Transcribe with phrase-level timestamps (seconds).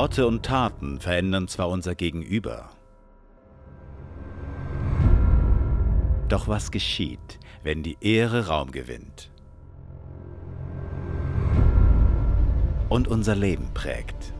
[0.00, 2.70] Worte und Taten verändern zwar unser Gegenüber.
[6.30, 9.30] Doch was geschieht, wenn die Ehre Raum gewinnt
[12.88, 14.32] und unser Leben prägt?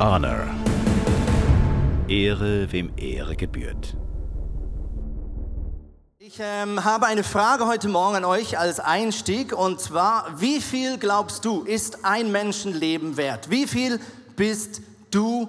[0.00, 0.46] Honor.
[2.06, 3.96] Ehre, wem Ehre gebührt.
[6.18, 10.98] Ich ähm, habe eine Frage heute Morgen an euch als Einstieg und zwar, wie viel
[10.98, 13.50] glaubst du, ist ein Menschenleben wert?
[13.50, 13.98] Wie viel
[14.36, 15.48] bist du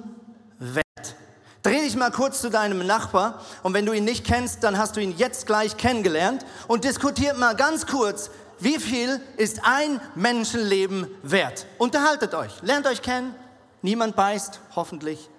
[0.58, 1.16] wert?
[1.62, 4.96] Dreh dich mal kurz zu deinem Nachbar und wenn du ihn nicht kennst, dann hast
[4.96, 11.06] du ihn jetzt gleich kennengelernt und diskutiert mal ganz kurz, wie viel ist ein Menschenleben
[11.22, 11.68] wert?
[11.78, 13.36] Unterhaltet euch, lernt euch kennen,
[13.82, 15.30] Niemand beißt, hoffentlich.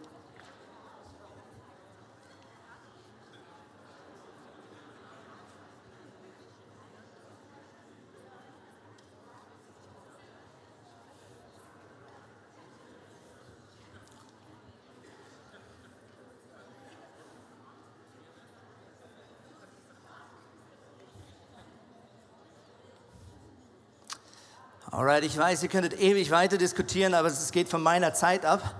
[25.00, 28.74] Alright, ich weiß, ihr könntet ewig weiter diskutieren, aber es geht von meiner Zeit ab.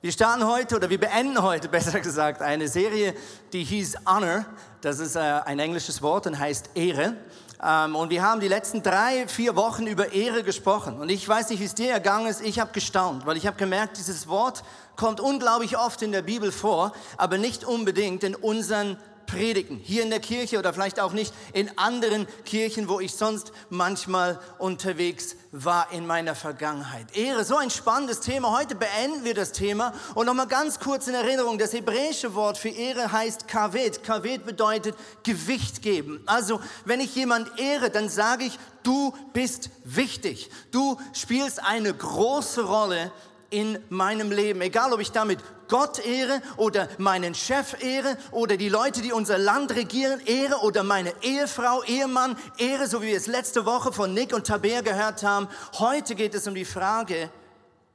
[0.00, 3.14] Wir starten heute oder wir beenden heute, besser gesagt, eine Serie,
[3.52, 4.44] die hieß Honor.
[4.80, 7.14] Das ist äh, ein englisches Wort und heißt Ehre.
[7.62, 10.98] Ähm, und wir haben die letzten drei, vier Wochen über Ehre gesprochen.
[10.98, 12.40] Und ich weiß nicht, wie es dir ergangen ist.
[12.40, 14.64] Ich habe gestaunt, weil ich habe gemerkt, dieses Wort
[14.96, 18.96] kommt unglaublich oft in der Bibel vor, aber nicht unbedingt in unseren
[19.30, 19.78] predigen.
[19.78, 24.40] Hier in der Kirche oder vielleicht auch nicht in anderen Kirchen, wo ich sonst manchmal
[24.58, 27.16] unterwegs war in meiner Vergangenheit.
[27.16, 28.56] Ehre, so ein spannendes Thema.
[28.56, 31.58] Heute beenden wir das Thema und nochmal ganz kurz in Erinnerung.
[31.58, 34.02] Das hebräische Wort für Ehre heißt Kaved.
[34.02, 36.22] Kaved bedeutet Gewicht geben.
[36.26, 40.50] Also, wenn ich jemand ehre, dann sage ich, du bist wichtig.
[40.72, 43.12] Du spielst eine große Rolle
[43.50, 44.60] in meinem Leben.
[44.60, 49.38] Egal, ob ich damit Gott ehre oder meinen Chef ehre oder die Leute, die unser
[49.38, 54.14] Land regieren, ehre oder meine Ehefrau, Ehemann ehre, so wie wir es letzte Woche von
[54.14, 55.48] Nick und Tabea gehört haben.
[55.78, 57.30] Heute geht es um die Frage,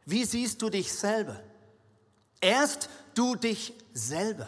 [0.05, 1.39] wie siehst du dich selber?
[2.41, 4.47] Erst du dich selber.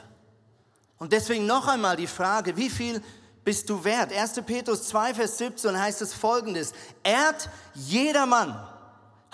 [0.99, 3.01] Und deswegen noch einmal die Frage, wie viel
[3.43, 4.11] bist du wert?
[4.11, 4.41] 1.
[4.45, 8.67] Petrus 2, Vers 17 heißt es folgendes, ehrt jedermann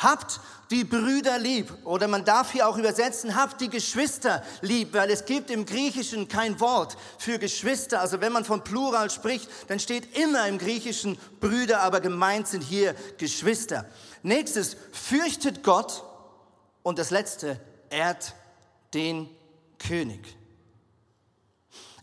[0.04, 1.72] Habt die Brüder lieb.
[1.86, 6.28] Oder man darf hier auch übersetzen, habt die Geschwister lieb, weil es gibt im Griechischen
[6.28, 8.02] kein Wort für Geschwister.
[8.02, 12.64] Also wenn man von Plural spricht, dann steht immer im Griechischen Brüder, aber gemeint sind
[12.64, 13.86] hier Geschwister.
[14.24, 16.04] Nächstes, fürchtet Gott.
[16.82, 17.60] Und das letzte,
[17.90, 18.34] ehrt
[18.94, 19.30] den
[19.80, 20.43] König.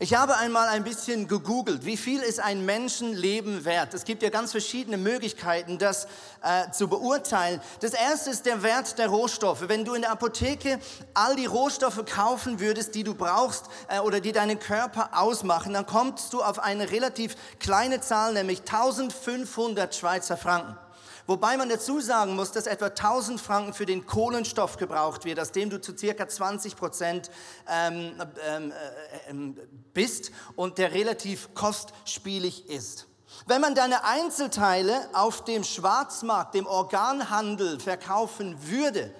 [0.03, 3.93] Ich habe einmal ein bisschen gegoogelt, wie viel ist ein Menschenleben wert?
[3.93, 6.06] Es gibt ja ganz verschiedene Möglichkeiten, das
[6.43, 7.61] äh, zu beurteilen.
[7.81, 9.69] Das erste ist der Wert der Rohstoffe.
[9.69, 10.78] Wenn du in der Apotheke
[11.12, 15.84] all die Rohstoffe kaufen würdest, die du brauchst äh, oder die deinen Körper ausmachen, dann
[15.84, 20.78] kommst du auf eine relativ kleine Zahl, nämlich 1500 Schweizer Franken.
[21.26, 25.53] Wobei man dazu sagen muss, dass etwa 1000 Franken für den Kohlenstoff gebraucht wird, aus
[25.53, 27.31] dem du zu circa 20 Prozent
[27.69, 28.12] ähm,
[28.47, 29.56] ähm, äh, ähm,
[29.92, 33.06] bist und der relativ kostspielig ist.
[33.47, 39.12] Wenn man deine Einzelteile auf dem Schwarzmarkt, dem Organhandel verkaufen würde,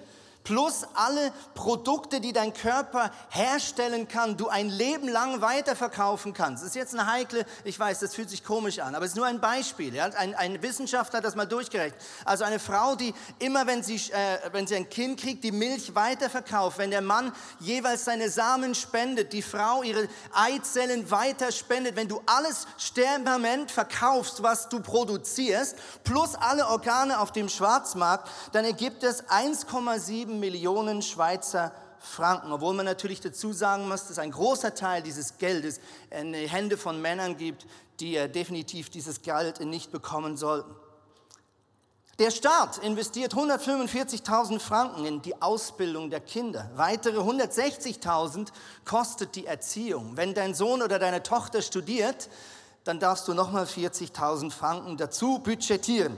[0.51, 6.61] plus alle Produkte, die dein Körper herstellen kann, du ein Leben lang weiterverkaufen kannst.
[6.61, 9.17] Das ist jetzt eine heikle, ich weiß, das fühlt sich komisch an, aber es ist
[9.17, 9.95] nur ein Beispiel.
[9.95, 10.07] Ja?
[10.07, 12.01] Ein, ein Wissenschaftler hat das mal durchgerechnet.
[12.25, 15.95] Also eine Frau, die immer, wenn sie, äh, wenn sie ein Kind kriegt, die Milch
[15.95, 17.31] weiterverkauft, wenn der Mann
[17.61, 24.43] jeweils seine Samen spendet, die Frau ihre Eizellen weiter spendet, wenn du alles Sterbenament verkaufst,
[24.43, 31.01] was du produzierst, plus alle Organe auf dem Schwarzmarkt, dann ergibt es 1,7 7 Millionen
[31.01, 35.79] Schweizer Franken, obwohl man natürlich dazu sagen muss, dass ein großer Teil dieses Geldes
[36.09, 37.65] in die Hände von Männern gibt,
[37.99, 40.75] die definitiv dieses Geld nicht bekommen sollten.
[42.19, 46.69] Der Staat investiert 145.000 Franken in die Ausbildung der Kinder.
[46.75, 48.49] Weitere 160.000
[48.85, 50.17] kostet die Erziehung.
[50.17, 52.29] Wenn dein Sohn oder deine Tochter studiert,
[52.83, 56.17] dann darfst du nochmal 40.000 Franken dazu budgetieren.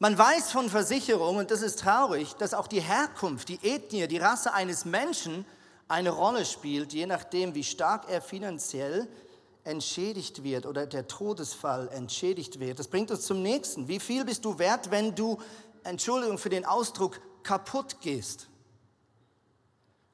[0.00, 4.18] Man weiß von Versicherungen, und das ist traurig, dass auch die Herkunft, die Ethnie, die
[4.18, 5.44] Rasse eines Menschen
[5.88, 9.08] eine Rolle spielt, je nachdem, wie stark er finanziell
[9.64, 12.78] entschädigt wird oder der Todesfall entschädigt wird.
[12.78, 13.88] Das bringt uns zum nächsten.
[13.88, 15.38] Wie viel bist du wert, wenn du,
[15.82, 18.48] Entschuldigung für den Ausdruck, kaputt gehst.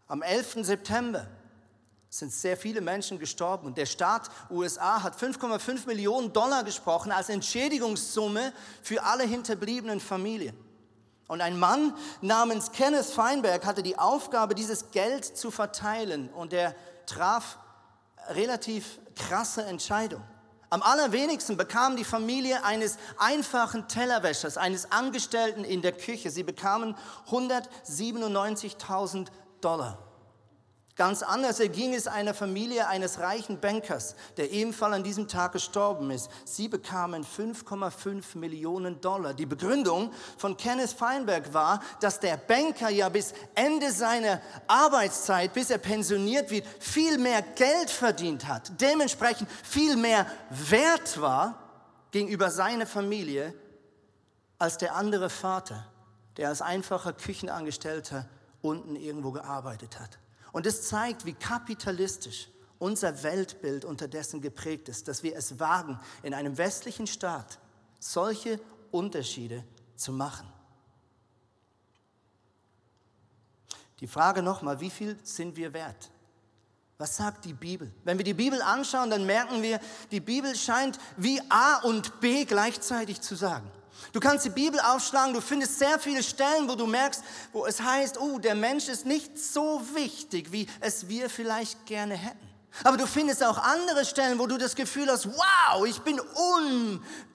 [0.06, 0.64] Am 11.
[0.64, 1.26] September
[2.19, 7.28] sind sehr viele Menschen gestorben und der Staat USA hat 5,5 Millionen Dollar gesprochen als
[7.28, 8.52] Entschädigungssumme
[8.82, 10.56] für alle hinterbliebenen Familien.
[11.26, 16.76] Und ein Mann namens Kenneth Feinberg hatte die Aufgabe, dieses Geld zu verteilen und er
[17.06, 17.58] traf
[18.28, 20.25] relativ krasse Entscheidungen.
[20.70, 26.31] Am allerwenigsten bekam die Familie eines einfachen Tellerwäschers, eines Angestellten in der Küche.
[26.31, 26.94] Sie bekamen
[27.28, 29.26] 197.000
[29.60, 30.13] Dollar.
[30.96, 36.12] Ganz anders erging es einer Familie eines reichen Bankers, der ebenfalls an diesem Tag gestorben
[36.12, 36.31] ist.
[36.44, 39.35] Sie bekamen 5,5 Millionen Dollar.
[39.35, 45.70] Die Begründung von Kenneth Feinberg war, dass der Banker ja bis Ende seiner Arbeitszeit, bis
[45.70, 51.58] er pensioniert wird, viel mehr Geld verdient hat, dementsprechend viel mehr wert war
[52.12, 53.52] gegenüber seiner Familie
[54.61, 55.87] als der andere Vater,
[56.37, 58.29] der als einfacher Küchenangestellter
[58.62, 60.20] unten irgendwo gearbeitet hat.
[60.55, 62.49] Und es zeigt, wie kapitalistisch
[62.79, 67.59] unser Weltbild unterdessen geprägt ist, dass wir es wagen, in einem westlichen Staat
[67.99, 68.61] solche
[68.93, 69.65] Unterschiede
[69.97, 70.47] zu machen.
[73.99, 76.12] Die Frage nochmal, wie viel sind wir wert?
[76.99, 77.91] Was sagt die Bibel?
[78.05, 79.81] Wenn wir die Bibel anschauen, dann merken wir,
[80.12, 83.69] die Bibel scheint wie A und B gleichzeitig zu sagen.
[84.12, 87.23] Du kannst die Bibel aufschlagen, du findest sehr viele Stellen, wo du merkst,
[87.53, 92.15] wo es heißt, oh, der Mensch ist nicht so wichtig, wie es wir vielleicht gerne
[92.15, 92.49] hätten.
[92.83, 96.21] Aber du findest auch andere Stellen, wo du das Gefühl hast, wow, ich bin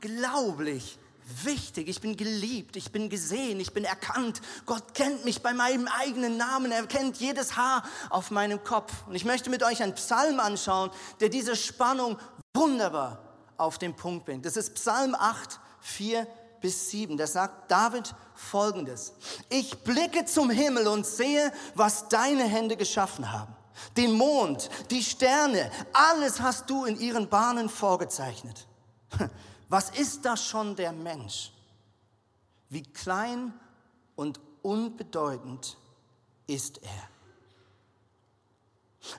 [0.02, 1.00] unglaublich
[1.44, 4.42] wichtig, ich bin geliebt, ich bin gesehen, ich bin erkannt.
[4.66, 8.92] Gott kennt mich bei meinem eigenen Namen, er kennt jedes Haar auf meinem Kopf.
[9.08, 12.18] Und ich möchte mit euch einen Psalm anschauen, der diese Spannung
[12.54, 13.24] wunderbar
[13.58, 14.46] auf den Punkt bringt.
[14.46, 16.28] Das ist Psalm 8, 4
[16.62, 17.18] bis 7.
[17.18, 19.14] Da sagt David folgendes.
[19.50, 23.56] Ich blicke zum Himmel und sehe, was deine Hände geschaffen haben.
[23.96, 28.68] Den Mond, die Sterne, alles hast du in ihren Bahnen vorgezeichnet.
[29.70, 31.54] Was ist das schon der Mensch?
[32.70, 33.54] Wie klein
[34.16, 35.78] und unbedeutend
[36.46, 37.10] ist er.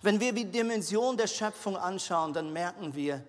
[0.03, 3.25] Wenn wir die Dimension der Schöpfung anschauen, dann merken wir,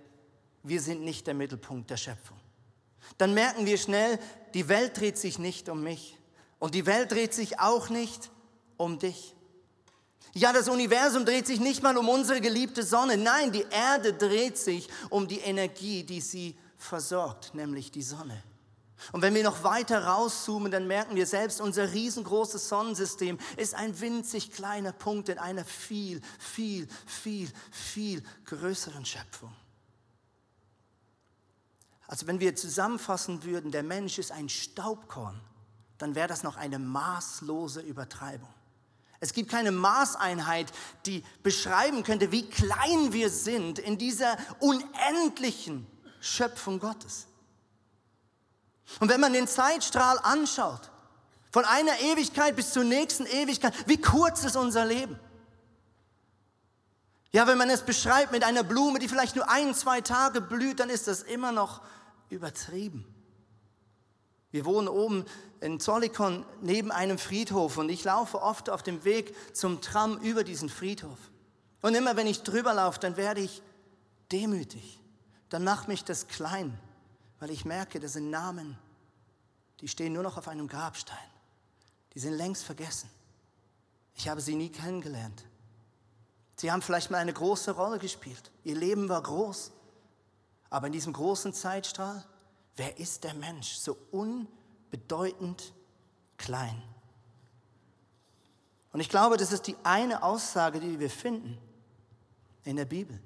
[0.63, 2.40] wir sind nicht der Mittelpunkt der Schöpfung
[3.17, 4.19] dann merken wir schnell,
[4.53, 6.17] die Welt dreht sich nicht um mich.
[6.59, 8.29] Und die Welt dreht sich auch nicht
[8.77, 9.35] um dich.
[10.33, 13.17] Ja, das Universum dreht sich nicht mal um unsere geliebte Sonne.
[13.17, 18.41] Nein, die Erde dreht sich um die Energie, die sie versorgt, nämlich die Sonne.
[19.11, 23.99] Und wenn wir noch weiter rauszoomen, dann merken wir selbst, unser riesengroßes Sonnensystem ist ein
[23.99, 29.51] winzig kleiner Punkt in einer viel, viel, viel, viel größeren Schöpfung.
[32.11, 35.39] Also wenn wir zusammenfassen würden, der Mensch ist ein Staubkorn,
[35.97, 38.53] dann wäre das noch eine maßlose Übertreibung.
[39.21, 40.73] Es gibt keine Maßeinheit,
[41.05, 45.87] die beschreiben könnte, wie klein wir sind in dieser unendlichen
[46.19, 47.27] Schöpfung Gottes.
[48.99, 50.91] Und wenn man den Zeitstrahl anschaut,
[51.49, 55.17] von einer Ewigkeit bis zur nächsten Ewigkeit, wie kurz ist unser Leben?
[57.31, 60.81] Ja, wenn man es beschreibt mit einer Blume, die vielleicht nur ein, zwei Tage blüht,
[60.81, 61.79] dann ist das immer noch
[62.31, 63.05] übertrieben.
[64.51, 65.25] Wir wohnen oben
[65.61, 70.43] in Zollikon neben einem Friedhof und ich laufe oft auf dem Weg zum Tram über
[70.43, 71.17] diesen Friedhof.
[71.81, 73.61] Und immer wenn ich drüber laufe, dann werde ich
[74.31, 74.99] demütig.
[75.49, 76.77] Dann macht mich das klein,
[77.39, 78.77] weil ich merke, das sind Namen,
[79.79, 81.17] die stehen nur noch auf einem Grabstein.
[82.13, 83.09] Die sind längst vergessen.
[84.15, 85.45] Ich habe sie nie kennengelernt.
[86.57, 88.51] Sie haben vielleicht mal eine große Rolle gespielt.
[88.63, 89.71] Ihr Leben war groß.
[90.71, 92.25] Aber in diesem großen Zeitstrahl,
[92.77, 95.73] wer ist der Mensch so unbedeutend
[96.37, 96.81] klein?
[98.93, 101.57] Und ich glaube, das ist die eine Aussage, die wir finden
[102.63, 103.21] in der Bibel.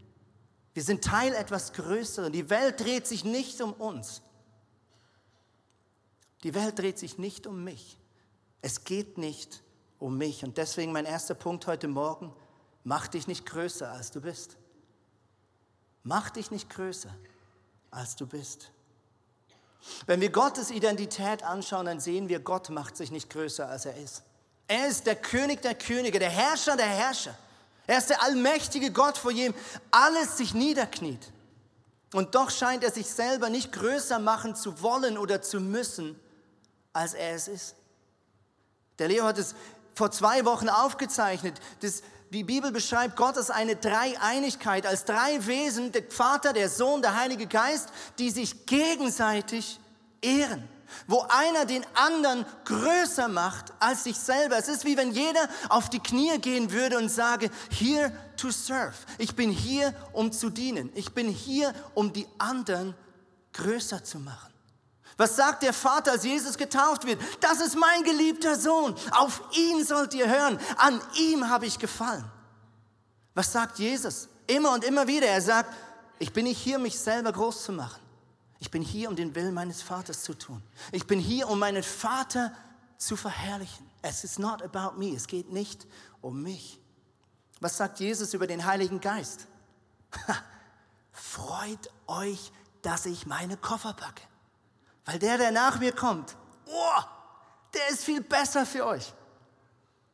[0.73, 2.33] Wir sind Teil etwas Größeren.
[2.33, 4.21] Die Welt dreht sich nicht um uns.
[6.43, 7.97] Die Welt dreht sich nicht um mich.
[8.61, 9.63] Es geht nicht
[9.99, 10.43] um mich.
[10.43, 12.33] Und deswegen mein erster Punkt heute Morgen,
[12.83, 14.57] mach dich nicht größer, als du bist.
[16.03, 17.15] Mach dich nicht größer,
[17.91, 18.71] als du bist.
[20.07, 23.95] Wenn wir Gottes Identität anschauen, dann sehen wir, Gott macht sich nicht größer, als er
[23.97, 24.23] ist.
[24.67, 27.37] Er ist der König der Könige, der Herrscher der Herrscher.
[27.87, 29.53] Er ist der allmächtige Gott, vor dem
[29.91, 31.31] alles sich niederkniet.
[32.13, 36.19] Und doch scheint er sich selber nicht größer machen zu wollen oder zu müssen,
[36.93, 37.75] als er es ist.
[38.97, 39.53] Der Leo hat es
[39.93, 41.59] vor zwei Wochen aufgezeichnet.
[41.81, 42.01] Das
[42.31, 47.15] die Bibel beschreibt Gott als eine Dreieinigkeit, als drei Wesen, der Vater, der Sohn, der
[47.15, 47.89] Heilige Geist,
[48.19, 49.79] die sich gegenseitig
[50.21, 50.67] ehren.
[51.07, 54.57] wo einer den anderen größer macht als sich selber.
[54.57, 58.95] Es ist wie wenn jeder auf die Knie gehen würde und sage, here to serve.
[59.17, 60.91] Ich bin hier, um zu dienen.
[60.95, 62.95] Ich bin hier, um die anderen
[63.53, 64.54] größer zu machen.
[65.17, 67.21] Was sagt der Vater, als Jesus getauft wird?
[67.39, 68.95] Das ist mein geliebter Sohn.
[69.11, 70.59] Auf ihn sollt ihr hören.
[70.77, 72.25] An ihm habe ich gefallen.
[73.33, 74.27] Was sagt Jesus?
[74.47, 75.27] Immer und immer wieder.
[75.27, 75.73] Er sagt,
[76.19, 78.01] ich bin nicht hier, mich selber groß zu machen.
[78.59, 80.61] Ich bin hier, um den Willen meines Vaters zu tun.
[80.91, 82.53] Ich bin hier, um meinen Vater
[82.97, 83.89] zu verherrlichen.
[84.01, 85.15] Es ist not about me.
[85.15, 85.87] Es geht nicht
[86.21, 86.79] um mich.
[87.61, 89.47] Was sagt Jesus über den Heiligen Geist?
[91.11, 94.21] Freut euch, dass ich meine Koffer packe.
[95.05, 96.35] Weil der, der nach mir kommt,
[96.65, 97.01] oh,
[97.73, 99.13] der ist viel besser für euch.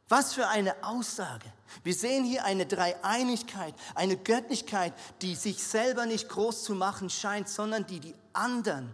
[0.09, 1.45] Was für eine Aussage.
[1.83, 7.47] Wir sehen hier eine Dreieinigkeit, eine Göttlichkeit, die sich selber nicht groß zu machen scheint,
[7.47, 8.93] sondern die die anderen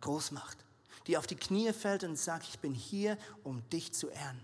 [0.00, 0.58] groß macht.
[1.08, 4.40] Die auf die Knie fällt und sagt, ich bin hier, um dich zu ehren.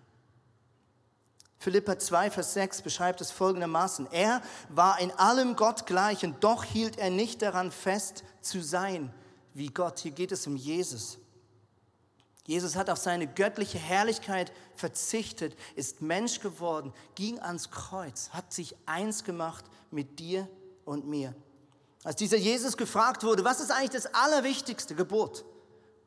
[1.60, 4.08] Philippa 2, Vers 6 beschreibt es folgendermaßen.
[4.10, 9.12] Er war in allem Gott gleich und doch hielt er nicht daran fest zu sein
[9.54, 9.98] wie Gott.
[10.00, 11.18] Hier geht es um Jesus.
[12.46, 18.74] Jesus hat auf seine göttliche Herrlichkeit verzichtet, ist Mensch geworden, ging ans Kreuz, hat sich
[18.86, 20.48] eins gemacht mit dir
[20.86, 21.34] und mir.
[22.04, 25.44] Als dieser Jesus gefragt wurde, was ist eigentlich das allerwichtigste Gebot?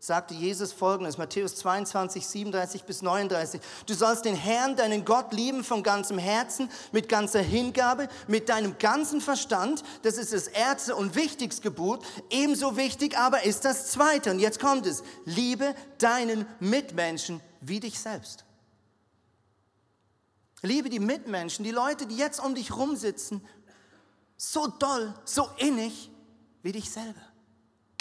[0.01, 3.61] Sagte Jesus folgendes, Matthäus 22, 37 bis 39.
[3.85, 8.79] Du sollst den Herrn, deinen Gott lieben von ganzem Herzen, mit ganzer Hingabe, mit deinem
[8.79, 9.83] ganzen Verstand.
[10.01, 12.03] Das ist das erste und wichtigste Gebot.
[12.31, 14.31] Ebenso wichtig aber ist das zweite.
[14.31, 15.03] Und jetzt kommt es.
[15.25, 18.43] Liebe deinen Mitmenschen wie dich selbst.
[20.63, 23.47] Liebe die Mitmenschen, die Leute, die jetzt um dich rumsitzen,
[24.35, 26.09] so doll, so innig
[26.63, 27.21] wie dich selber.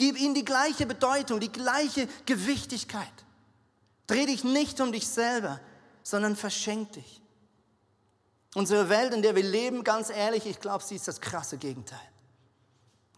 [0.01, 3.13] Gib ihnen die gleiche Bedeutung, die gleiche Gewichtigkeit.
[4.07, 5.61] Dreh dich nicht um dich selber,
[6.03, 7.21] sondern verschenk dich.
[8.55, 12.01] Unsere Welt, in der wir leben, ganz ehrlich, ich glaube, sie ist das krasse Gegenteil.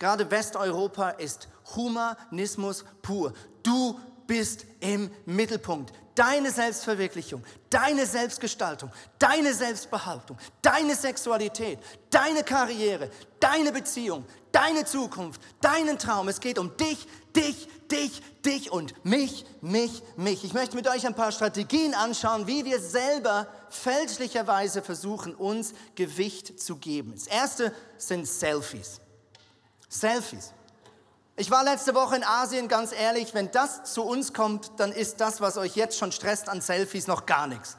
[0.01, 1.47] Gerade Westeuropa ist
[1.77, 3.33] Humanismus pur.
[3.63, 4.01] Du
[4.33, 5.93] bist im Mittelpunkt.
[6.15, 13.11] Deine Selbstverwirklichung, deine Selbstgestaltung, deine Selbstbehauptung, deine Sexualität, deine Karriere,
[13.41, 16.29] deine Beziehung, deine Zukunft, deinen Traum.
[16.29, 20.45] Es geht um dich, dich, dich, dich und mich, mich, mich.
[20.45, 26.59] Ich möchte mit euch ein paar Strategien anschauen, wie wir selber fälschlicherweise versuchen, uns Gewicht
[26.59, 27.13] zu geben.
[27.13, 28.99] Das erste sind Selfies.
[29.91, 30.55] Selfies.
[31.37, 35.19] Ich war letzte Woche in Asien, ganz ehrlich, wenn das zu uns kommt, dann ist
[35.21, 37.79] das, was euch jetzt schon stresst an Selfies, noch gar nichts.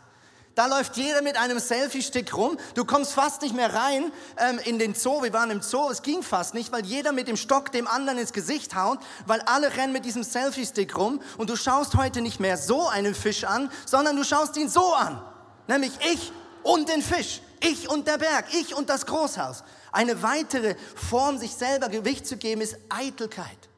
[0.56, 2.58] Da läuft jeder mit einem Selfie-Stick rum.
[2.74, 5.22] Du kommst fast nicht mehr rein ähm, in den Zoo.
[5.22, 8.20] Wir waren im Zoo, es ging fast nicht, weil jeder mit dem Stock dem anderen
[8.20, 11.22] ins Gesicht haut, weil alle rennen mit diesem Selfie-Stick rum.
[11.38, 14.94] Und du schaust heute nicht mehr so einen Fisch an, sondern du schaust ihn so
[14.94, 15.22] an.
[15.68, 16.32] Nämlich ich
[16.64, 19.64] und den Fisch, ich und der Berg, ich und das Großhaus.
[19.94, 23.70] Eine weitere Form, sich selber Gewicht zu geben, ist Eitelkeit.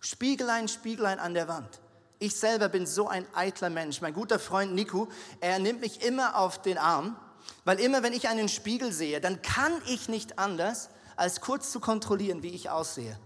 [0.00, 1.80] Spiegelein, Spiegelein an der Wand.
[2.18, 4.00] Ich selber bin so ein eitler Mensch.
[4.00, 5.08] Mein guter Freund Nico,
[5.40, 7.16] er nimmt mich immer auf den Arm,
[7.64, 11.78] weil immer wenn ich einen Spiegel sehe, dann kann ich nicht anders, als kurz zu
[11.78, 13.16] kontrollieren, wie ich aussehe.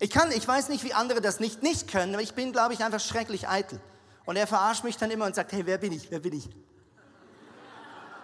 [0.00, 2.74] Ich kann, ich weiß nicht, wie andere das nicht nicht können, aber ich bin, glaube
[2.74, 3.80] ich, einfach schrecklich eitel.
[4.24, 6.10] Und er verarscht mich dann immer und sagt, hey, wer bin ich?
[6.10, 6.48] Wer bin ich?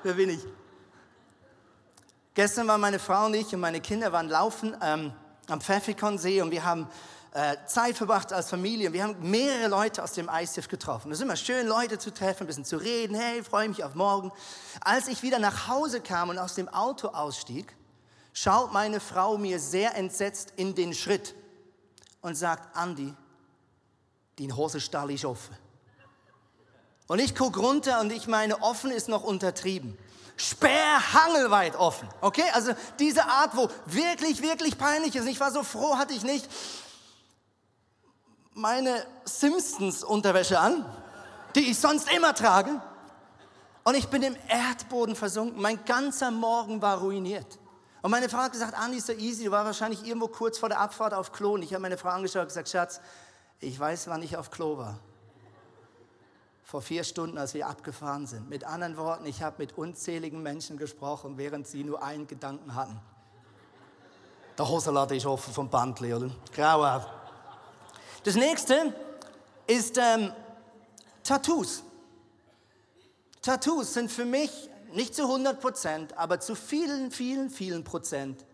[0.03, 0.41] Wer bin ich?
[2.37, 5.11] Gestern waren meine Frau und ich und meine Kinder waren laufen ähm,
[5.49, 6.87] am Pfeffikonsee und wir haben
[7.33, 8.93] äh, Zeit verbracht als Familie.
[8.93, 11.11] Wir haben mehrere Leute aus dem ICF getroffen.
[11.11, 13.17] Es ist immer schön, Leute zu treffen, ein bisschen zu reden.
[13.17, 14.33] Hey, freue mich auf morgen.
[14.83, 17.75] Als ich wieder nach Hause kam und aus dem Auto ausstieg,
[18.35, 21.35] schaut meine Frau mir sehr entsetzt in den Schritt
[22.21, 23.15] und sagt, Andi,
[24.39, 25.57] die Hosenstall ist offen.
[27.07, 29.97] Und ich gucke runter und ich meine, offen ist noch untertrieben.
[30.37, 32.09] Sperrhangelweit offen.
[32.21, 32.45] Okay?
[32.53, 35.27] Also diese Art, wo wirklich, wirklich peinlich ist.
[35.27, 36.49] Ich war so froh, hatte ich nicht
[38.53, 40.85] meine Simpsons-Unterwäsche an,
[41.55, 42.81] die ich sonst immer trage.
[43.85, 45.61] Und ich bin im Erdboden versunken.
[45.61, 47.59] Mein ganzer Morgen war ruiniert.
[48.03, 50.81] Und meine Frau hat gesagt, Andi, so easy, du warst wahrscheinlich irgendwo kurz vor der
[50.81, 51.55] Abfahrt auf Klo.
[51.55, 53.01] Und ich habe meine Frau angeschaut und gesagt, Schatz,
[53.61, 54.99] ich weiß, wann ich auf Klo war.
[56.67, 58.49] Vor vier Stunden, als wir abgefahren sind.
[58.49, 63.01] Mit anderen Worten, ich habe mit unzähligen Menschen gesprochen, während sie nur einen Gedanken hatten.
[64.59, 66.29] Der Hosenladen ist offen vom Bandli, oder?
[66.53, 67.09] Grauhaft.
[68.25, 68.93] Das nächste
[69.69, 70.33] ist ähm,
[71.23, 71.85] Tattoos.
[73.43, 74.51] Tattoos sind für mich
[74.93, 78.45] nicht zu 100 Prozent, aber zu vielen, vielen, vielen Prozent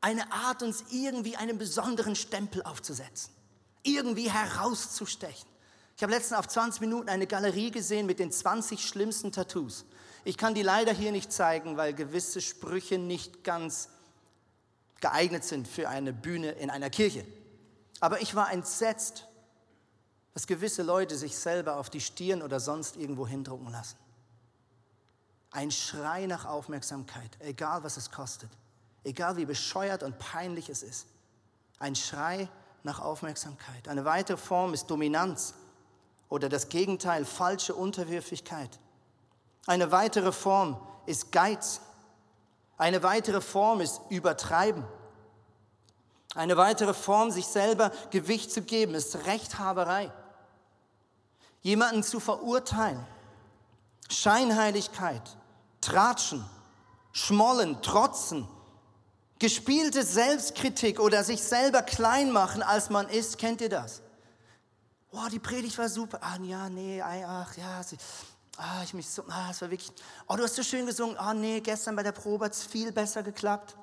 [0.00, 3.34] eine Art, uns irgendwie einen besonderen Stempel aufzusetzen.
[3.82, 5.49] irgendwie herauszustechen.
[6.00, 9.84] Ich habe letztens auf 20 Minuten eine Galerie gesehen mit den 20 schlimmsten Tattoos.
[10.24, 13.90] Ich kann die leider hier nicht zeigen, weil gewisse Sprüche nicht ganz
[15.02, 17.26] geeignet sind für eine Bühne in einer Kirche.
[18.00, 19.26] Aber ich war entsetzt,
[20.32, 23.98] dass gewisse Leute sich selber auf die Stirn oder sonst irgendwo hindrucken lassen.
[25.50, 28.48] Ein Schrei nach Aufmerksamkeit, egal was es kostet,
[29.04, 31.08] egal wie bescheuert und peinlich es ist.
[31.78, 32.48] Ein Schrei
[32.84, 33.86] nach Aufmerksamkeit.
[33.86, 35.52] Eine weitere Form ist Dominanz
[36.30, 38.70] oder das Gegenteil, falsche Unterwürfigkeit.
[39.66, 41.82] Eine weitere Form ist Geiz.
[42.78, 44.84] Eine weitere Form ist Übertreiben.
[46.34, 50.10] Eine weitere Form, sich selber Gewicht zu geben, ist Rechthaberei.
[51.62, 53.04] Jemanden zu verurteilen,
[54.08, 55.36] Scheinheiligkeit,
[55.80, 56.48] Tratschen,
[57.12, 58.48] Schmollen, Trotzen,
[59.40, 63.36] gespielte Selbstkritik oder sich selber klein machen, als man ist.
[63.36, 64.00] Kennt ihr das?
[65.12, 66.18] Oh, die Predigt war super.
[66.22, 67.80] Ah, ja, nee, ach, ja,
[68.56, 69.92] ah, ich mich so, ah, es war wirklich,
[70.28, 71.16] oh, du hast so schön gesungen.
[71.18, 73.76] Ah, oh, nee, gestern bei der Probe hat es viel besser geklappt.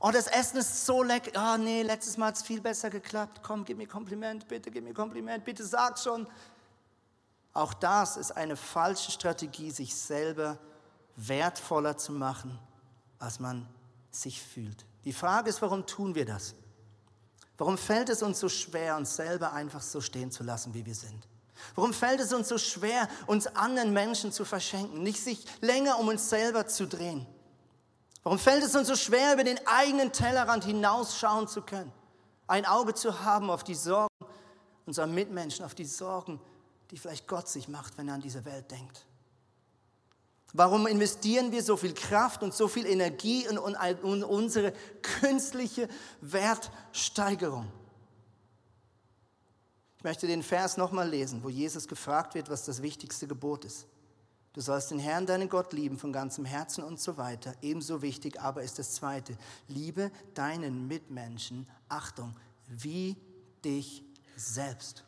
[0.00, 1.30] Oh, das Essen ist so lecker.
[1.34, 3.40] Ah, oh, nee, letztes Mal hat es viel besser geklappt.
[3.42, 6.26] Komm, gib mir Kompliment, bitte, gib mir Kompliment, bitte sag schon.
[7.52, 10.58] Auch das ist eine falsche Strategie, sich selber
[11.14, 12.58] wertvoller zu machen,
[13.20, 13.68] als man
[14.10, 14.84] sich fühlt.
[15.04, 16.54] Die Frage ist, warum tun wir das?
[17.56, 20.94] Warum fällt es uns so schwer, uns selber einfach so stehen zu lassen, wie wir
[20.94, 21.28] sind?
[21.74, 26.08] Warum fällt es uns so schwer, uns anderen Menschen zu verschenken, nicht sich länger um
[26.08, 27.26] uns selber zu drehen?
[28.22, 31.92] Warum fällt es uns so schwer, über den eigenen Tellerrand hinausschauen zu können?
[32.46, 34.08] Ein Auge zu haben auf die Sorgen
[34.86, 36.40] unserer Mitmenschen, auf die Sorgen,
[36.90, 39.06] die vielleicht Gott sich macht, wenn er an diese Welt denkt.
[40.56, 45.88] Warum investieren wir so viel Kraft und so viel Energie in, unsere künstliche
[46.20, 47.66] Wertsteigerung?
[49.98, 53.88] Ich möchte den Vers nochmal lesen, wo Jesus gefragt wird, was das wichtigste Gebot ist.
[54.52, 57.52] Du sollst den Herrn, deinen Gott lieben von ganzem Herzen und so weiter.
[57.60, 59.36] Ebenso wichtig aber ist das zweite.
[59.66, 62.36] Liebe deinen Mitmenschen, Achtung,
[62.68, 63.16] wie
[63.64, 64.04] dich
[64.36, 65.02] selbst.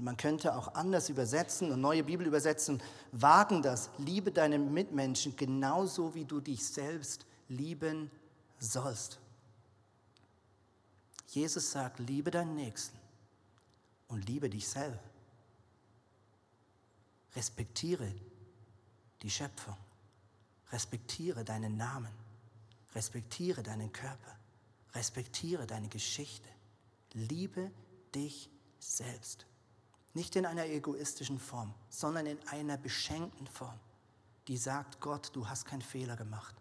[0.00, 2.80] Man könnte auch anders übersetzen und neue Bibel übersetzen,
[3.12, 8.10] wagen das, liebe deine Mitmenschen genauso wie du dich selbst lieben
[8.58, 9.18] sollst.
[11.28, 12.96] Jesus sagt, liebe deinen Nächsten
[14.08, 15.00] und liebe dich selbst.
[17.36, 18.12] Respektiere
[19.22, 19.76] die Schöpfung.
[20.72, 22.12] Respektiere deinen Namen.
[22.94, 24.36] Respektiere deinen Körper.
[24.94, 26.48] Respektiere deine Geschichte.
[27.12, 27.70] Liebe
[28.14, 29.46] dich selbst.
[30.18, 33.78] Nicht in einer egoistischen Form, sondern in einer beschenkten Form,
[34.48, 36.56] die sagt, Gott, du hast keinen Fehler gemacht.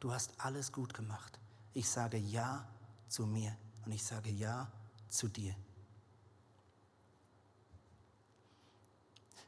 [0.00, 1.38] Du hast alles gut gemacht.
[1.74, 2.66] Ich sage Ja
[3.06, 3.54] zu mir
[3.84, 4.72] und ich sage Ja
[5.10, 5.54] zu dir.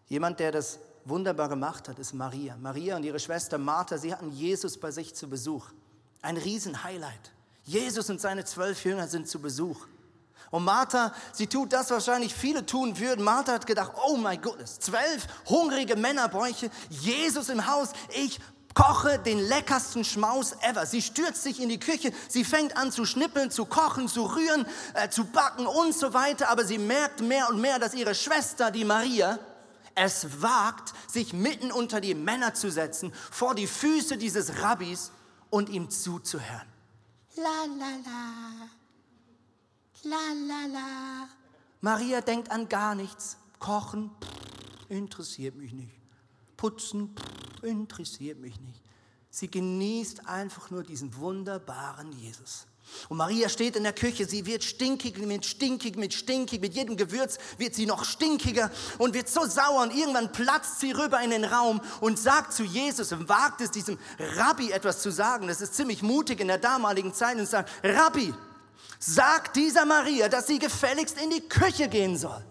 [0.09, 2.55] Jemand, der das wunderbar gemacht hat, ist Maria.
[2.59, 5.71] Maria und ihre Schwester Martha, sie hatten Jesus bei sich zu Besuch.
[6.21, 7.33] Ein Riesenhighlight.
[7.65, 9.87] Jesus und seine zwölf Jünger sind zu Besuch.
[10.51, 13.25] Und Martha, sie tut das wahrscheinlich viele tun würden.
[13.25, 18.41] Martha hat gedacht, oh mein Gott, zwölf hungrige Männerbäuche, Jesus im Haus, ich
[18.75, 20.87] koche den leckersten Schmaus ever.
[20.87, 24.67] Sie stürzt sich in die Küche, sie fängt an zu schnippeln, zu kochen, zu rühren,
[24.95, 26.49] äh, zu backen und so weiter.
[26.49, 29.39] Aber sie merkt mehr und mehr, dass ihre Schwester, die Maria,
[29.95, 35.11] es wagt, sich mitten unter die Männer zu setzen, vor die Füße dieses Rabbis
[35.51, 36.69] und ihm zuzuhören.
[37.37, 38.78] La la la.
[40.05, 41.29] La la la.
[41.81, 43.37] Maria denkt an gar nichts.
[43.59, 46.01] Kochen pff, interessiert mich nicht.
[46.57, 48.83] Putzen pff, interessiert mich nicht.
[49.31, 52.67] Sie genießt einfach nur diesen wunderbaren Jesus.
[53.09, 56.97] Und Maria steht in der Küche, sie wird stinkig mit stinkig mit stinkig, mit jedem
[56.97, 61.31] Gewürz wird sie noch stinkiger und wird so sauer und irgendwann platzt sie rüber in
[61.31, 65.49] den Raum und sagt zu Jesus und wagt es diesem Rabbi etwas zu sagen.
[65.49, 68.33] Das ist ziemlich mutig in der damaligen Zeit und sagt, Rabbi,
[68.99, 72.45] sagt dieser Maria, dass sie gefälligst in die Küche gehen soll.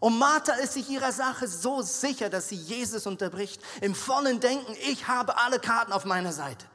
[0.00, 4.74] Und Martha ist sich ihrer Sache so sicher, dass sie Jesus unterbricht, im vollen Denken,
[4.88, 6.66] ich habe alle Karten auf meiner Seite.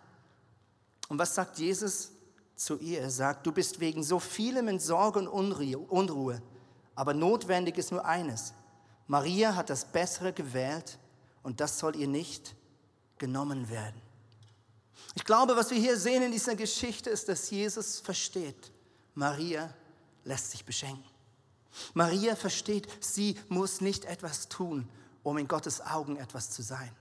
[1.09, 2.11] Und was sagt Jesus
[2.55, 3.01] zu ihr?
[3.01, 6.41] Er sagt, du bist wegen so vielem in Sorge und Unruhe,
[6.95, 8.53] aber notwendig ist nur eines.
[9.07, 10.97] Maria hat das Bessere gewählt
[11.43, 12.55] und das soll ihr nicht
[13.17, 14.01] genommen werden.
[15.15, 18.71] Ich glaube, was wir hier sehen in dieser Geschichte ist, dass Jesus versteht,
[19.17, 19.73] Maria
[20.25, 21.03] lässt sich beschenken.
[21.95, 24.87] Maria versteht, sie muss nicht etwas tun,
[25.23, 26.91] um in Gottes Augen etwas zu sein.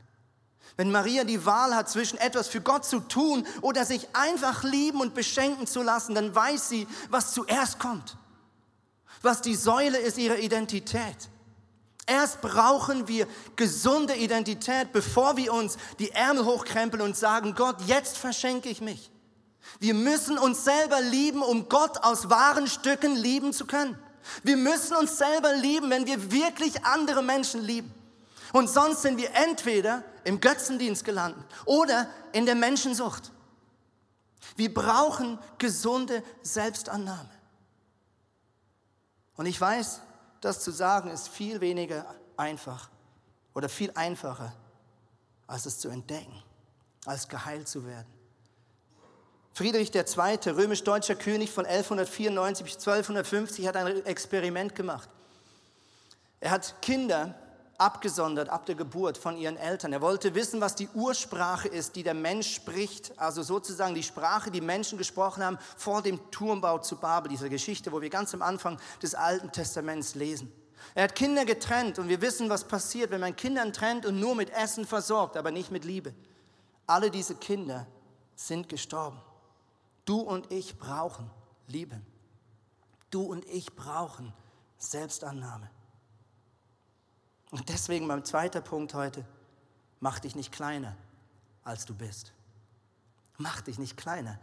[0.78, 5.02] Wenn Maria die Wahl hat zwischen etwas für Gott zu tun oder sich einfach lieben
[5.02, 8.16] und beschenken zu lassen, dann weiß sie, was zuerst kommt.
[9.22, 11.28] was die Säule ist ihrer Identität.
[12.06, 13.26] Erst brauchen wir
[13.56, 19.10] gesunde Identität, bevor wir uns die Ärmel hochkrempeln und sagen, Gott, jetzt verschenke ich mich.
[19.80, 23.98] Wir müssen uns selber lieben, um Gott aus wahren Stücken lieben zu können.
[24.42, 27.92] Wir müssen uns selber lieben, wenn wir wirklich andere Menschen lieben.
[28.52, 33.30] Und sonst sind wir entweder im Götzendienst gelandet oder in der Menschensucht.
[34.56, 37.30] Wir brauchen gesunde Selbstannahme.
[39.36, 40.00] Und ich weiß,
[40.40, 42.88] das zu sagen ist viel weniger einfach
[43.54, 44.52] oder viel einfacher,
[45.46, 46.42] als es zu entdecken,
[47.04, 48.15] als geheilt zu werden.
[49.56, 55.08] Friedrich II., römisch-deutscher König von 1194 bis 1250, hat ein Experiment gemacht.
[56.40, 57.34] Er hat Kinder
[57.78, 59.94] abgesondert ab der Geburt von ihren Eltern.
[59.94, 64.50] Er wollte wissen, was die Ursprache ist, die der Mensch spricht, also sozusagen die Sprache,
[64.50, 68.42] die Menschen gesprochen haben vor dem Turmbau zu Babel, dieser Geschichte, wo wir ganz am
[68.42, 70.52] Anfang des Alten Testaments lesen.
[70.94, 74.34] Er hat Kinder getrennt und wir wissen, was passiert, wenn man Kinder trennt und nur
[74.34, 76.12] mit Essen versorgt, aber nicht mit Liebe.
[76.86, 77.86] Alle diese Kinder
[78.34, 79.18] sind gestorben.
[80.06, 81.30] Du und ich brauchen
[81.66, 82.00] Liebe.
[83.10, 84.32] Du und ich brauchen
[84.78, 85.68] Selbstannahme.
[87.50, 89.24] Und deswegen mein zweiter Punkt heute,
[90.00, 90.96] mach dich nicht kleiner,
[91.64, 92.32] als du bist.
[93.36, 94.38] Mach dich nicht kleiner,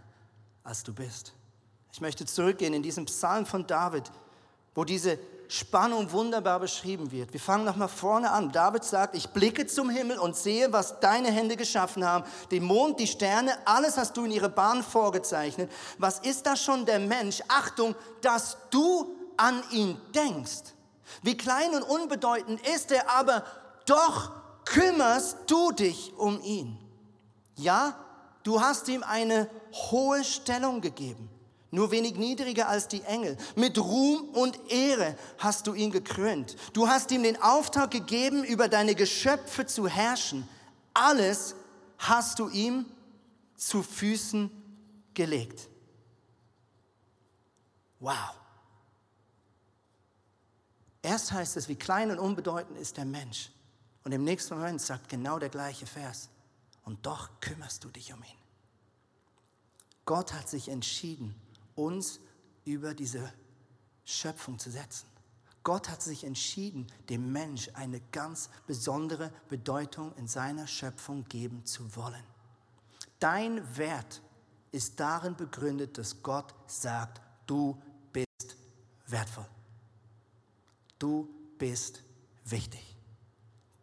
[0.64, 1.34] als du bist.
[1.92, 4.12] Ich möchte zurückgehen in diesen Psalm von David,
[4.76, 5.18] wo diese
[5.54, 7.32] Spannung wunderbar beschrieben wird.
[7.32, 8.52] Wir fangen nochmal vorne an.
[8.52, 12.24] David sagt, ich blicke zum Himmel und sehe, was deine Hände geschaffen haben.
[12.50, 15.72] Den Mond, die Sterne, alles hast du in ihre Bahn vorgezeichnet.
[16.00, 17.44] Was ist das schon der Mensch?
[17.50, 20.74] Achtung, dass du an ihn denkst.
[21.22, 23.44] Wie klein und unbedeutend ist er, aber
[23.86, 24.32] doch
[24.66, 26.80] kümmerst du dich um ihn.
[27.58, 27.96] Ja,
[28.42, 31.30] du hast ihm eine hohe Stellung gegeben,
[31.74, 33.36] nur wenig niedriger als die Engel.
[33.56, 36.56] Mit Ruhm und Ehre hast du ihn gekrönt.
[36.74, 40.48] Du hast ihm den Auftrag gegeben, über deine Geschöpfe zu herrschen.
[40.94, 41.56] Alles
[41.98, 42.86] hast du ihm
[43.56, 44.52] zu Füßen
[45.16, 45.68] gelegt.
[48.00, 48.36] Wow.
[51.02, 53.50] Erst heißt es, wie klein und unbedeutend ist der Mensch.
[54.04, 56.30] Und im nächsten Moment sagt genau der gleiche Vers.
[56.86, 58.38] Und doch kümmerst du dich um ihn.
[60.06, 61.34] Gott hat sich entschieden,
[61.76, 62.20] uns
[62.66, 63.32] über diese
[64.06, 65.08] Schöpfung zu setzen.
[65.64, 71.96] Gott hat sich entschieden, dem Mensch eine ganz besondere Bedeutung in seiner Schöpfung geben zu
[71.96, 72.24] wollen.
[73.20, 74.22] Dein Wert
[74.74, 77.82] ist darin begründet, dass Gott sagt, du
[78.12, 78.58] bist
[79.08, 79.48] wertvoll.
[81.00, 82.04] Du bist
[82.44, 82.98] wichtig.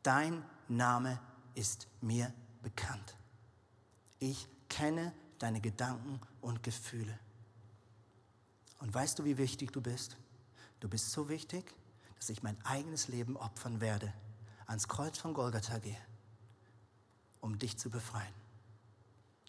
[0.02, 1.18] Dein Name
[1.54, 3.16] ist mir bekannt.
[4.18, 7.18] Ich kenne deine Gedanken und Gefühle.
[8.80, 10.16] Und weißt du, wie wichtig du bist?
[10.80, 11.74] Du bist so wichtig,
[12.16, 14.12] dass ich mein eigenes Leben opfern werde,
[14.66, 16.00] ans Kreuz von Golgatha gehe,
[17.40, 18.34] um dich zu befreien.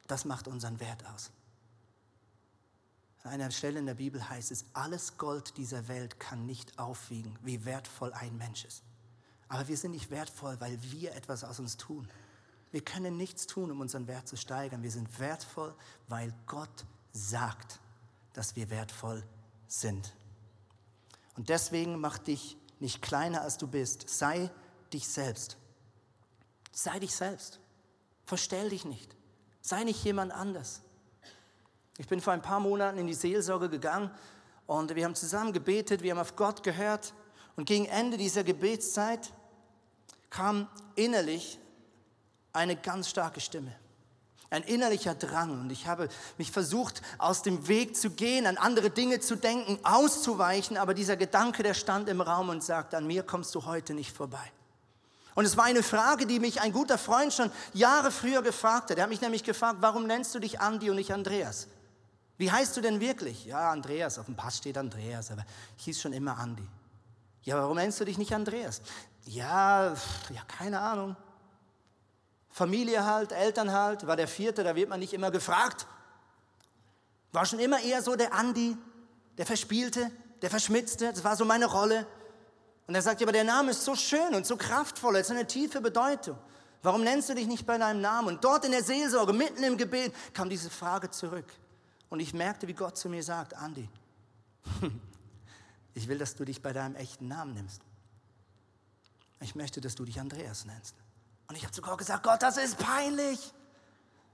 [0.07, 1.31] Das macht unseren Wert aus.
[3.23, 7.37] An einer Stelle in der Bibel heißt es, alles Gold dieser Welt kann nicht aufwiegen,
[7.43, 8.83] wie wertvoll ein Mensch ist.
[9.47, 12.07] Aber wir sind nicht wertvoll, weil wir etwas aus uns tun.
[12.71, 14.81] Wir können nichts tun, um unseren Wert zu steigern.
[14.81, 15.75] Wir sind wertvoll,
[16.07, 17.79] weil Gott sagt,
[18.33, 19.23] dass wir wertvoll
[19.67, 20.13] sind.
[21.37, 24.09] Und deswegen mach dich nicht kleiner, als du bist.
[24.09, 24.49] Sei
[24.91, 25.57] dich selbst.
[26.71, 27.59] Sei dich selbst.
[28.25, 29.15] Verstell dich nicht.
[29.61, 30.81] Sei nicht jemand anders.
[31.97, 34.09] Ich bin vor ein paar Monaten in die Seelsorge gegangen
[34.65, 37.13] und wir haben zusammen gebetet, wir haben auf Gott gehört
[37.55, 39.33] und gegen Ende dieser Gebetszeit
[40.29, 41.59] kam innerlich
[42.53, 43.75] eine ganz starke Stimme.
[44.51, 48.89] Ein innerlicher Drang und ich habe mich versucht, aus dem Weg zu gehen, an andere
[48.89, 53.23] Dinge zu denken, auszuweichen, aber dieser Gedanke, der stand im Raum und sagt, an mir
[53.23, 54.51] kommst du heute nicht vorbei.
[55.35, 58.97] Und es war eine Frage, die mich ein guter Freund schon Jahre früher gefragt hat.
[58.97, 61.69] Er hat mich nämlich gefragt, warum nennst du dich Andi und nicht Andreas?
[62.37, 63.45] Wie heißt du denn wirklich?
[63.45, 65.45] Ja, Andreas, auf dem Pass steht Andreas, aber
[65.77, 66.67] ich hieß schon immer Andi.
[67.43, 68.81] Ja, warum nennst du dich nicht Andreas?
[69.25, 69.93] Ja,
[70.29, 71.15] ja, keine Ahnung.
[72.51, 75.87] Familie halt, Eltern halt, war der vierte, da wird man nicht immer gefragt.
[77.31, 78.77] War schon immer eher so der Andi,
[79.37, 80.11] der Verspielte,
[80.41, 82.05] der Verschmitzte, das war so meine Rolle.
[82.87, 85.47] Und er sagt, aber der Name ist so schön und so kraftvoll, es hat eine
[85.47, 86.37] tiefe Bedeutung.
[86.83, 88.27] Warum nennst du dich nicht bei deinem Namen?
[88.27, 91.45] Und dort in der Seelsorge, mitten im Gebet, kam diese Frage zurück.
[92.09, 93.87] Und ich merkte, wie Gott zu mir sagt, Andi,
[95.93, 97.81] ich will, dass du dich bei deinem echten Namen nimmst.
[99.39, 100.95] Ich möchte, dass du dich Andreas nennst.
[101.51, 103.37] Und ich habe zu Gott gesagt, Gott, das ist peinlich.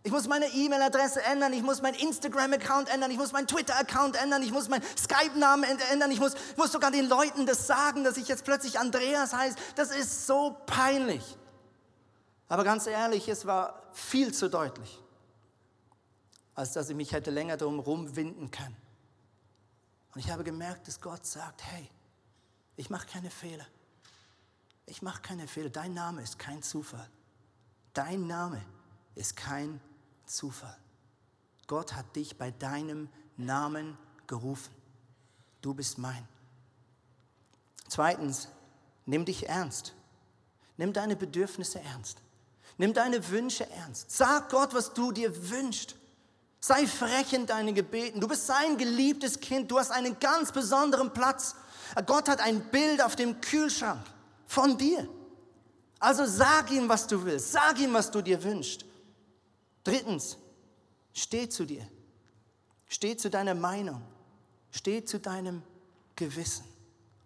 [0.04, 4.44] Ich muss meine E-Mail-Adresse ändern, ich muss meinen Instagram-Account ändern, ich muss meinen Twitter-Account ändern,
[4.44, 8.18] ich muss meinen Skype-Namen ändern, ich muss, ich muss sogar den Leuten das sagen, dass
[8.18, 9.56] ich jetzt plötzlich Andreas heiße.
[9.74, 11.24] Das ist so peinlich.
[12.50, 15.02] Aber ganz ehrlich, es war viel zu deutlich,
[16.54, 18.78] als dass ich mich hätte länger drum rumwinden können.
[20.14, 21.90] Und ich habe gemerkt, dass Gott sagt, hey,
[22.76, 23.66] ich mache keine Fehler.
[24.88, 25.70] Ich mache keine Fehler.
[25.70, 27.08] Dein Name ist kein Zufall.
[27.94, 28.62] Dein Name
[29.16, 29.80] ist kein
[30.26, 30.78] Zufall.
[31.68, 34.74] Gott hat dich bei deinem Namen gerufen.
[35.62, 36.26] Du bist mein.
[37.90, 38.48] Zweitens,
[39.06, 39.94] nimm dich ernst.
[40.78, 42.22] Nimm deine Bedürfnisse ernst.
[42.78, 44.12] Nimm deine Wünsche ernst.
[44.12, 45.96] Sag Gott, was du dir wünschst.
[46.62, 48.22] Sei frech in deinen Gebeten.
[48.22, 49.70] Du bist sein geliebtes Kind.
[49.70, 51.56] Du hast einen ganz besonderen Platz.
[52.06, 54.06] Gott hat ein Bild auf dem Kühlschrank
[54.48, 55.08] von dir.
[56.00, 57.52] Also sag ihm, was du willst.
[57.52, 58.86] Sag ihm, was du dir wünschst.
[59.84, 60.38] Drittens,
[61.14, 61.88] steh zu dir.
[62.88, 64.02] Steh zu deiner Meinung.
[64.72, 65.62] Steh zu deinem
[66.16, 66.66] Gewissen.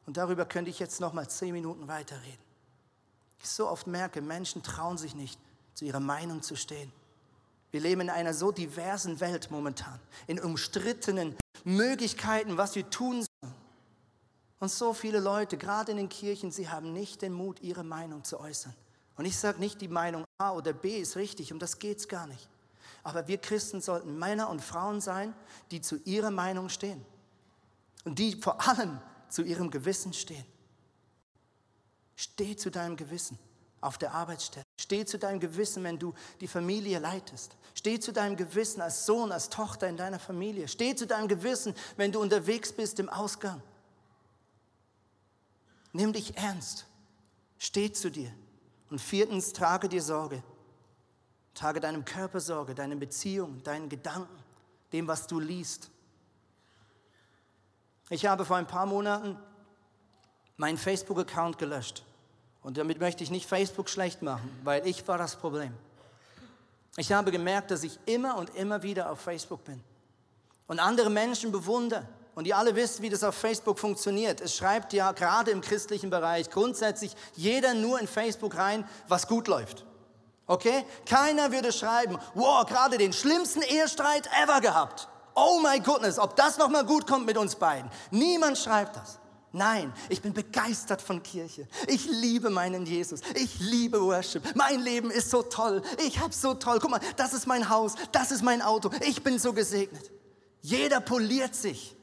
[0.06, 2.40] Und darüber könnte ich jetzt noch mal zehn Minuten weiterreden.
[3.40, 5.40] Ich so oft merke, Menschen trauen sich nicht,
[5.74, 6.92] zu ihrer Meinung zu stehen.
[7.72, 13.31] Wir leben in einer so diversen Welt momentan, in umstrittenen Möglichkeiten, was wir tun sollen.
[14.62, 18.24] Und so viele Leute, gerade in den Kirchen, sie haben nicht den Mut, ihre Meinung
[18.24, 18.76] zu äußern.
[19.18, 22.08] Und ich sage nicht, die Meinung A oder B ist richtig, um das geht es
[22.08, 22.48] gar nicht.
[23.02, 25.34] Aber wir Christen sollten Männer und Frauen sein,
[25.72, 27.04] die zu ihrer Meinung stehen.
[28.04, 30.46] Und die vor allem zu ihrem Gewissen stehen.
[32.16, 33.40] Steh zu deinem Gewissen
[33.80, 34.66] auf der Arbeitsstelle.
[34.80, 37.56] Steh zu deinem Gewissen, wenn du die Familie leitest.
[37.74, 40.68] Steh zu deinem Gewissen als Sohn, als Tochter in deiner Familie.
[40.68, 43.64] Steh zu deinem Gewissen, wenn du unterwegs bist im Ausgang.
[45.94, 46.86] Nimm dich ernst.
[47.58, 48.32] Steh zu dir.
[48.90, 50.44] Und viertens, trage dir Sorge.
[51.54, 54.42] Trage deinem Körper Sorge, deinen Beziehungen, deinen Gedanken,
[54.94, 55.90] dem, was du liest.
[58.10, 59.38] Ich habe vor ein paar Monaten
[60.58, 62.04] meinen Facebook-Account gelöscht.
[62.62, 65.74] Und damit möchte ich nicht Facebook schlecht machen, weil ich war das Problem.
[66.98, 69.82] Ich habe gemerkt, dass ich immer und immer wieder auf Facebook bin
[70.68, 72.08] und andere Menschen bewundere.
[72.34, 74.40] Und ihr alle wisst, wie das auf Facebook funktioniert.
[74.40, 79.48] Es schreibt ja gerade im christlichen Bereich grundsätzlich jeder nur in Facebook rein, was gut
[79.48, 79.86] läuft.
[80.48, 80.86] Okay?
[81.06, 85.10] Keiner würde schreiben, wow, gerade den schlimmsten Ehestreit ever gehabt.
[85.36, 87.90] Oh my goodness, ob das nochmal gut kommt mit uns beiden.
[88.12, 89.20] Niemand schreibt das.
[89.54, 91.68] Nein, ich bin begeistert von Kirche.
[91.88, 93.20] Ich liebe meinen Jesus.
[93.36, 94.56] Ich liebe Worship.
[94.56, 95.82] Mein Leben ist so toll.
[96.06, 96.80] Ich hab's so toll.
[96.80, 97.96] Guck mal, das ist mein Haus.
[98.14, 98.90] Das ist mein Auto.
[99.02, 100.10] Ich bin so gesegnet.
[100.62, 101.98] Jeder poliert sich.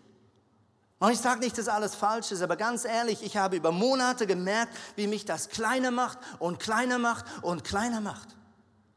[1.01, 4.27] Und ich sage nicht, dass alles falsch ist, aber ganz ehrlich, ich habe über Monate
[4.27, 8.29] gemerkt, wie mich das kleiner macht und kleiner macht und kleiner macht.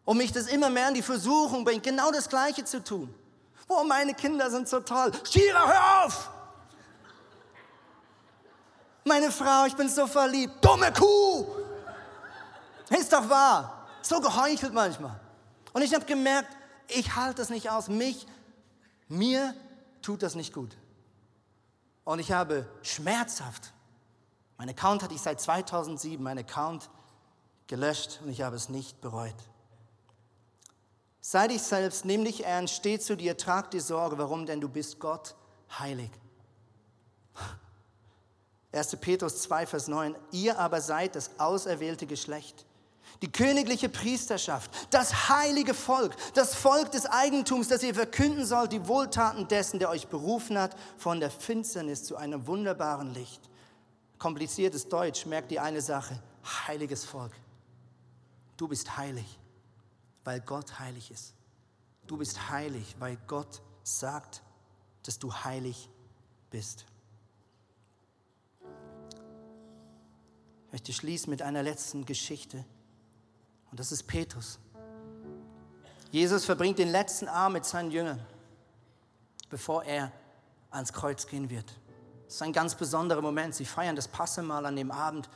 [0.04, 3.14] Und mich das immer mehr in die Versuchung bringt, genau das Gleiche zu tun.
[3.68, 5.12] Oh, meine Kinder sind so toll.
[5.30, 6.30] Shira, hör auf!
[9.06, 10.54] Meine Frau, ich bin so verliebt.
[10.64, 11.46] Dumme Kuh!
[12.90, 13.88] Ist doch wahr.
[14.02, 15.20] So geheuchelt manchmal.
[15.72, 16.50] Und ich habe gemerkt,
[16.88, 17.88] ich halte das nicht aus.
[17.88, 18.28] Mich,
[19.08, 19.56] mir
[20.02, 20.76] tut das nicht gut.
[22.12, 23.72] Und ich habe schmerzhaft,
[24.58, 26.90] mein Account hatte ich seit 2007, mein Account
[27.68, 29.34] gelöscht und ich habe es nicht bereut.
[31.22, 34.18] Sei dich selbst, nimm dich ernst, steh zu dir, trag dir Sorge.
[34.18, 34.46] Warum?
[34.46, 35.36] Denn du bist Gott
[35.80, 36.12] heilig.
[38.74, 38.98] 1.
[38.98, 40.14] Petrus 2, Vers 9.
[40.34, 42.66] Ihr aber seid das auserwählte Geschlecht,
[43.22, 48.88] die königliche Priesterschaft, das heilige Volk, das Volk des Eigentums, das ihr verkünden sollt, die
[48.88, 53.42] Wohltaten dessen, der euch berufen hat, von der Finsternis zu einem wunderbaren Licht.
[54.18, 56.20] Kompliziertes Deutsch, merkt die eine Sache,
[56.68, 57.34] heiliges Volk.
[58.58, 59.38] Du bist heilig
[60.24, 61.34] weil Gott heilig ist.
[62.08, 64.42] Du bist heilig, weil Gott sagt,
[65.04, 65.90] dass du heilig
[66.50, 66.86] bist.
[70.66, 72.66] Ich möchte schließen mit einer letzten Geschichte.
[73.72, 74.60] Und das ist Petrus.
[76.12, 78.20] Jesus verbringt den letzten Abend mit seinen Jüngern,
[79.50, 80.12] bevor er
[80.70, 81.74] ans Kreuz gehen wird.
[82.26, 83.56] Das ist ein ganz besonderer Moment.
[83.56, 85.30] Sie feiern das Passemal an dem Abend.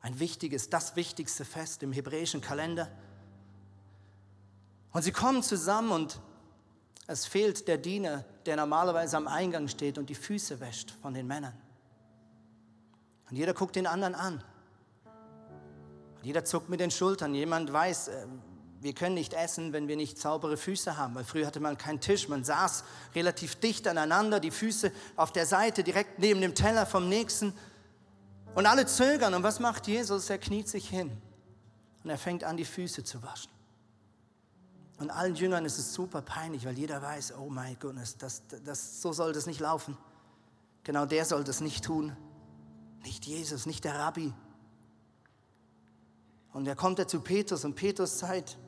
[0.00, 2.90] Ein wichtiges, das wichtigste Fest im hebräischen Kalender.
[4.92, 6.20] Und sie kommen zusammen und
[7.06, 11.26] es fehlt der Diener, der normalerweise am Eingang steht und die Füße wäscht von den
[11.26, 11.54] Männern.
[13.30, 14.42] Und jeder guckt den anderen an.
[16.28, 17.34] Jeder zuckt mit den Schultern.
[17.34, 18.26] Jemand weiß, äh,
[18.82, 21.14] wir können nicht essen, wenn wir nicht saubere Füße haben.
[21.14, 22.28] Weil früher hatte man keinen Tisch.
[22.28, 27.08] Man saß relativ dicht aneinander, die Füße auf der Seite, direkt neben dem Teller vom
[27.08, 27.54] Nächsten.
[28.54, 29.32] Und alle zögern.
[29.32, 30.28] Und was macht Jesus?
[30.28, 31.10] Er kniet sich hin
[32.04, 33.50] und er fängt an, die Füße zu waschen.
[34.98, 39.00] Und allen Jüngern ist es super peinlich, weil jeder weiß, oh mein Gott, das, das,
[39.00, 39.96] so soll das nicht laufen.
[40.84, 42.14] Genau der soll das nicht tun.
[43.02, 44.34] Nicht Jesus, nicht der Rabbi.
[46.58, 48.58] Und er kommt er zu Petrus und Petrus sagt,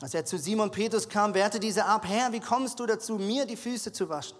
[0.00, 3.44] als er zu Simon Petrus kam, wehrte dieser ab, Herr, wie kommst du dazu, mir
[3.44, 4.36] die Füße zu waschen?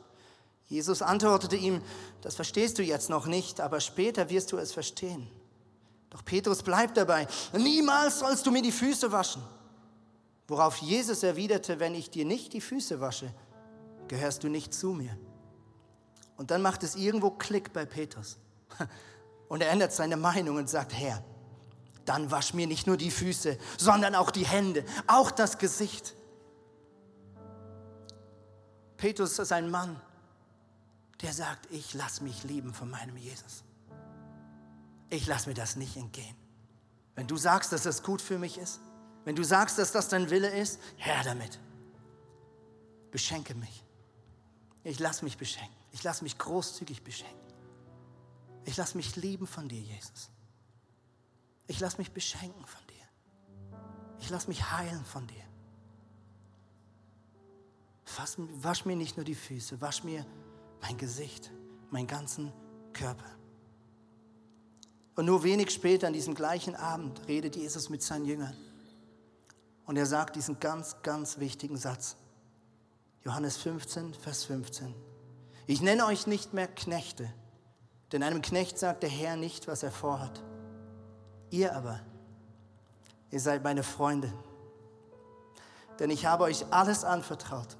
[0.66, 1.82] Jesus antwortete ihm,
[2.22, 5.26] das verstehst du jetzt noch nicht, aber später wirst du es verstehen.
[6.08, 9.42] Doch Petrus bleibt dabei, niemals sollst du mir die Füße waschen.
[10.46, 13.28] Worauf Jesus erwiderte, wenn ich dir nicht die Füße wasche,
[14.06, 15.18] gehörst du nicht zu mir.
[16.36, 18.38] Und dann macht es irgendwo Klick bei Petrus.
[19.48, 21.22] Und er ändert seine Meinung und sagt, Herr,
[22.04, 26.14] dann wasch mir nicht nur die Füße, sondern auch die Hände, auch das Gesicht.
[28.96, 30.00] Petrus ist ein Mann,
[31.22, 33.64] der sagt, ich lass mich lieben von meinem Jesus.
[35.10, 36.36] Ich lass mir das nicht entgehen.
[37.14, 38.80] Wenn du sagst, dass das gut für mich ist,
[39.24, 41.58] wenn du sagst, dass das dein Wille ist, Herr damit.
[43.10, 43.84] Beschenke mich.
[44.82, 45.74] Ich lass mich beschenken.
[45.92, 47.38] Ich lass mich großzügig beschenken.
[48.64, 50.30] Ich lass mich lieben von dir, Jesus.
[51.66, 53.78] Ich lass mich beschenken von dir.
[54.20, 55.44] Ich lass mich heilen von dir.
[58.04, 60.24] Fass, wasch mir nicht nur die Füße, wasch mir
[60.80, 61.50] mein Gesicht,
[61.90, 62.52] meinen ganzen
[62.92, 63.30] Körper.
[65.16, 68.56] Und nur wenig später, an diesem gleichen Abend, redet Jesus mit seinen Jüngern.
[69.86, 72.16] Und er sagt diesen ganz, ganz wichtigen Satz.
[73.22, 74.94] Johannes 15, Vers 15.
[75.66, 77.32] Ich nenne euch nicht mehr Knechte,
[78.12, 80.42] denn einem Knecht sagt der Herr nicht, was er vorhat.
[81.54, 82.00] Ihr aber,
[83.30, 84.32] ihr seid meine Freunde,
[86.00, 87.76] denn ich habe euch alles anvertraut,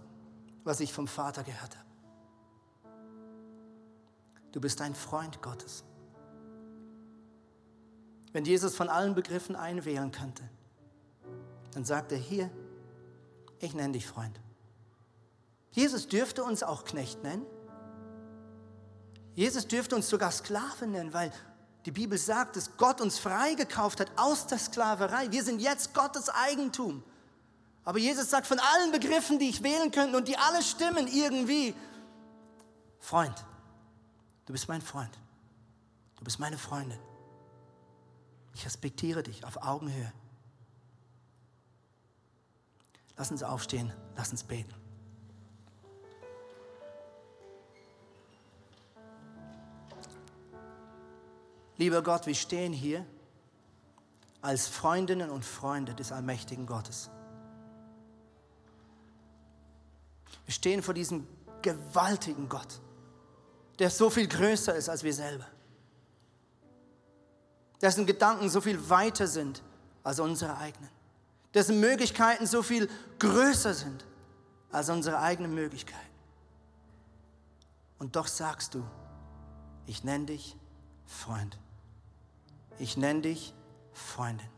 [0.62, 2.92] was ich vom Vater gehört habe.
[4.52, 5.82] Du bist ein Freund Gottes.
[8.30, 10.48] Wenn Jesus von allen Begriffen einwählen könnte,
[11.72, 12.48] dann sagt er hier,
[13.58, 14.38] ich nenne dich Freund.
[15.72, 17.44] Jesus dürfte uns auch Knecht nennen.
[19.34, 21.32] Jesus dürfte uns sogar Sklave nennen, weil
[21.84, 25.30] die Bibel sagt, dass Gott uns freigekauft hat aus der Sklaverei.
[25.30, 27.02] Wir sind jetzt Gottes Eigentum.
[27.84, 31.74] Aber Jesus sagt von allen Begriffen, die ich wählen könnte und die alle stimmen irgendwie,
[33.00, 33.44] Freund,
[34.46, 35.18] du bist mein Freund.
[36.16, 36.98] Du bist meine Freundin.
[38.54, 40.10] Ich respektiere dich auf Augenhöhe.
[43.16, 44.74] Lass uns aufstehen, lass uns beten.
[51.76, 53.04] Lieber Gott, wir stehen hier
[54.40, 57.10] als Freundinnen und Freunde des allmächtigen Gottes.
[60.44, 61.26] Wir stehen vor diesem
[61.62, 62.80] gewaltigen Gott,
[63.78, 65.46] der so viel größer ist als wir selber,
[67.80, 69.62] dessen Gedanken so viel weiter sind
[70.02, 70.90] als unsere eigenen
[71.54, 74.04] dessen Möglichkeiten so viel größer sind
[74.72, 76.00] als unsere eigenen Möglichkeiten.
[77.98, 78.84] Und doch sagst du,
[79.86, 80.56] ich nenne dich
[81.06, 81.56] Freund.
[82.78, 83.54] Ich nenne dich
[83.92, 84.53] Freundin.